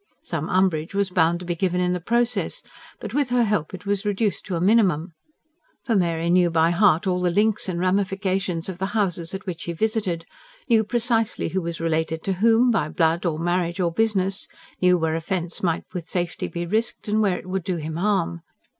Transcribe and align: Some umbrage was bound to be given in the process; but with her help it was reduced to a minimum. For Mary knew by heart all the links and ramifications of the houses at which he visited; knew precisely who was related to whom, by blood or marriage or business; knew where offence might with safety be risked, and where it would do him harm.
Some 0.23 0.49
umbrage 0.49 0.95
was 0.95 1.11
bound 1.11 1.41
to 1.41 1.45
be 1.45 1.53
given 1.53 1.79
in 1.79 1.93
the 1.93 1.99
process; 1.99 2.63
but 2.99 3.13
with 3.13 3.29
her 3.29 3.43
help 3.43 3.71
it 3.71 3.85
was 3.85 4.03
reduced 4.03 4.47
to 4.47 4.55
a 4.55 4.59
minimum. 4.59 5.13
For 5.83 5.95
Mary 5.95 6.31
knew 6.31 6.49
by 6.49 6.71
heart 6.71 7.05
all 7.05 7.21
the 7.21 7.29
links 7.29 7.69
and 7.69 7.79
ramifications 7.79 8.67
of 8.67 8.79
the 8.79 8.87
houses 8.97 9.35
at 9.35 9.45
which 9.45 9.65
he 9.65 9.73
visited; 9.73 10.25
knew 10.67 10.83
precisely 10.83 11.49
who 11.49 11.61
was 11.61 11.79
related 11.79 12.23
to 12.23 12.33
whom, 12.41 12.71
by 12.71 12.89
blood 12.89 13.27
or 13.27 13.37
marriage 13.37 13.79
or 13.79 13.91
business; 13.91 14.47
knew 14.81 14.97
where 14.97 15.15
offence 15.15 15.61
might 15.61 15.83
with 15.93 16.09
safety 16.09 16.47
be 16.47 16.65
risked, 16.65 17.07
and 17.07 17.21
where 17.21 17.37
it 17.37 17.45
would 17.45 17.63
do 17.63 17.75
him 17.75 17.97
harm. 17.97 18.41